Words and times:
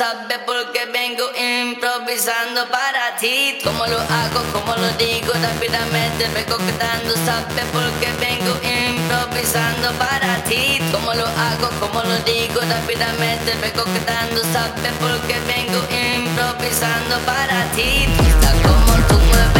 quedando, 0.00 0.20
sabe 0.30 0.38
porque 0.46 0.86
vengo 0.86 1.24
improvisando 1.36 2.66
para 2.70 3.16
ti. 3.16 3.58
Como 3.62 3.86
lo 3.86 3.98
hago, 4.00 4.42
como 4.52 4.74
lo 4.76 4.88
digo 4.96 5.32
rápidamente, 5.32 6.26
vengo 6.34 6.56
quedando, 6.56 7.14
sabe 7.26 7.62
porque 7.72 8.08
vengo 8.18 8.54
improvisando 8.64 9.92
para 9.98 10.42
ti. 10.44 10.78
Como 10.92 11.12
lo 11.14 11.26
hago, 11.26 11.68
como 11.80 12.02
lo 12.02 12.16
digo 12.24 12.60
rápidamente, 12.60 13.52
vengo 13.60 13.84
quedando, 13.84 14.42
sabe 14.52 14.90
porque 15.00 15.38
vengo 15.46 15.80
improvisando 15.90 17.18
para 17.26 17.70
ti. 17.74 18.06
Está 18.28 18.52
como 18.62 18.92
tú 19.08 19.18
mueves 19.28 19.59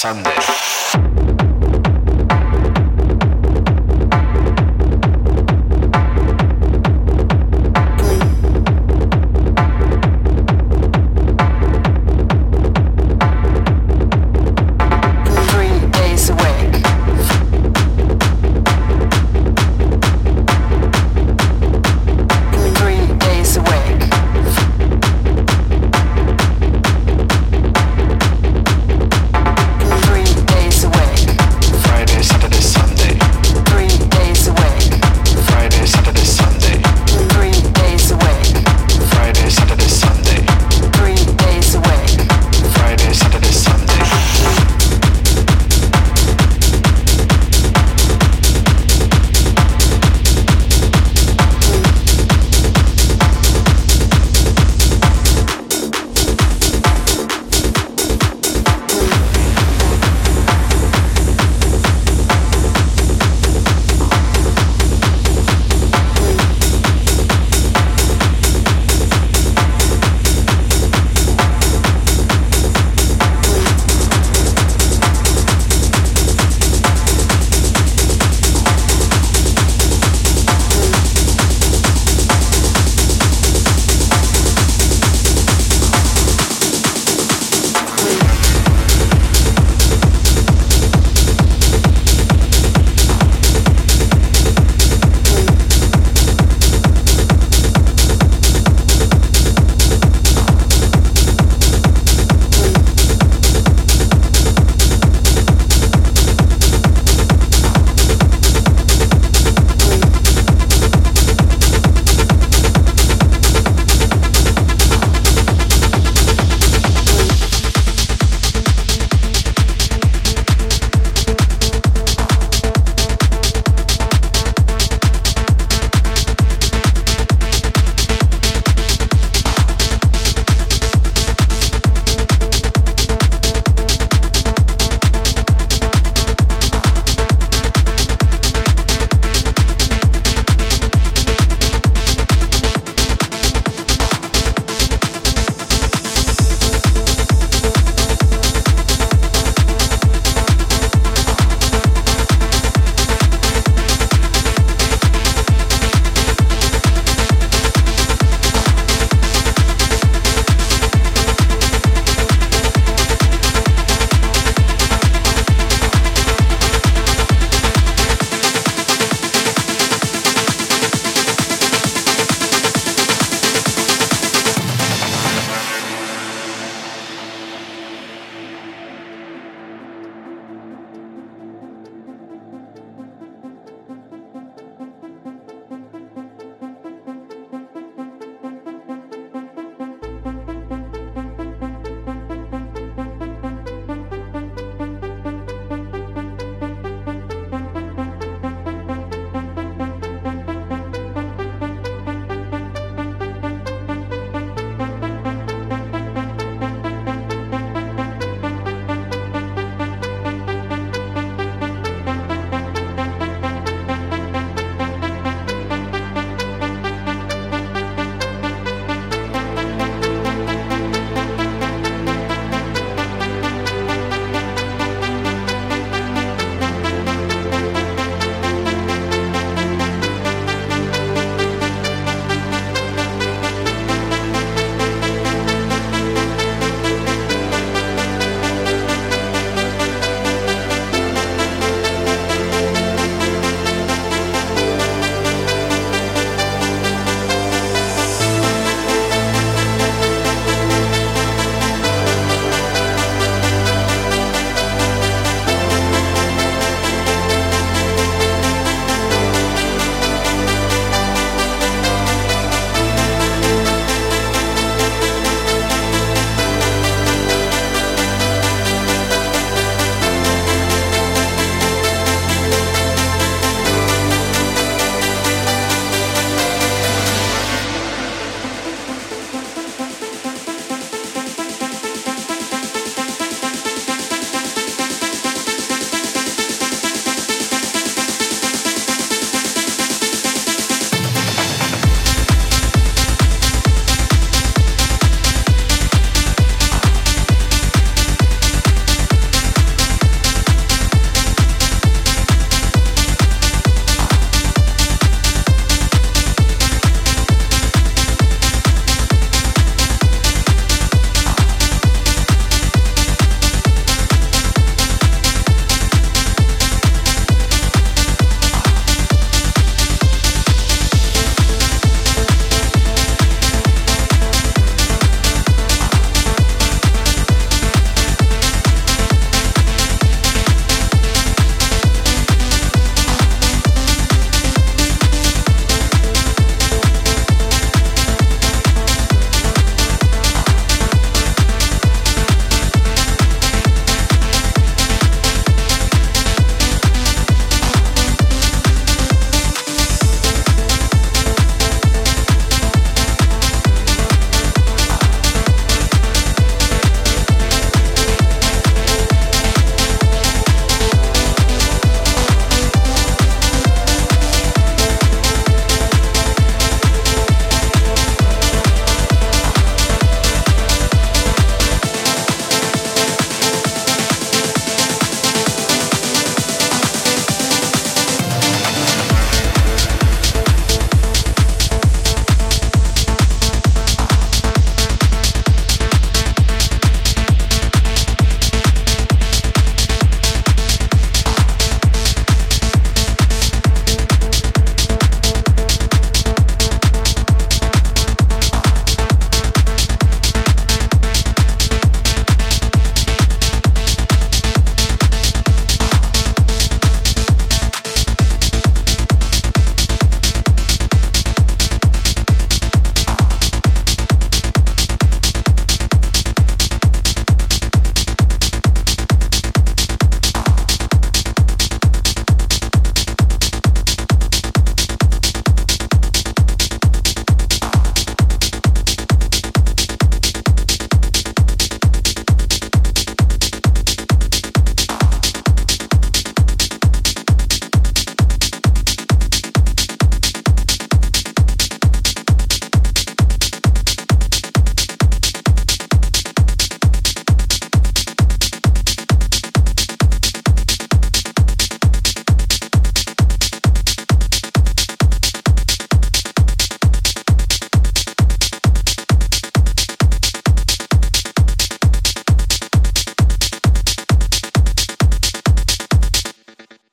Sunday. 0.00 0.39